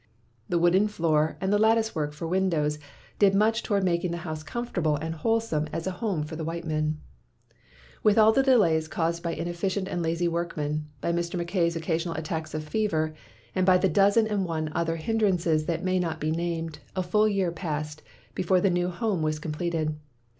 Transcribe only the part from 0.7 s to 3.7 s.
floor and the lattice work for windows did much